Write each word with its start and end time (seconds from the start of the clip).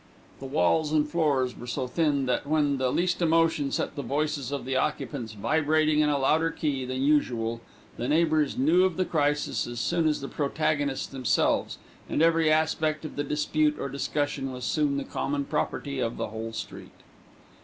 The 0.39 0.47
walls 0.47 0.91
and 0.91 1.07
floors 1.07 1.55
were 1.55 1.67
so 1.67 1.85
thin 1.85 2.25
that, 2.25 2.47
when 2.47 2.77
the 2.79 2.91
least 2.91 3.21
emotion 3.21 3.71
set 3.71 3.95
the 3.95 4.01
voices 4.01 4.51
of 4.51 4.65
the 4.65 4.75
occupants 4.75 5.33
vibrating 5.33 5.99
in 5.99 6.09
a 6.09 6.17
louder 6.17 6.49
key 6.49 6.85
than 6.85 7.03
usual, 7.03 7.61
the 7.97 8.07
neighbours 8.07 8.57
knew 8.57 8.83
of 8.83 8.97
the 8.97 9.05
crisis 9.05 9.67
as 9.67 9.79
soon 9.79 10.07
as 10.07 10.19
the 10.19 10.27
protagonists 10.27 11.05
themselves, 11.05 11.77
and 12.09 12.23
every 12.23 12.51
aspect 12.51 13.05
of 13.05 13.15
the 13.15 13.23
dispute 13.23 13.77
or 13.77 13.89
discussion 13.89 14.51
was 14.51 14.65
soon 14.65 14.97
the 14.97 15.03
common 15.03 15.45
property 15.45 15.99
of 15.99 16.17
the 16.17 16.29
whole 16.29 16.51
street. 16.51 17.01